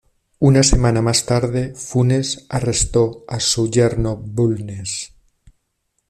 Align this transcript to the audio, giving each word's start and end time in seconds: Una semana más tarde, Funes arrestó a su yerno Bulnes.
Una 0.39 0.63
semana 0.63 0.99
más 1.03 1.27
tarde, 1.27 1.75
Funes 1.75 2.47
arrestó 2.49 3.23
a 3.27 3.39
su 3.39 3.69
yerno 3.69 4.15
Bulnes. 4.17 5.13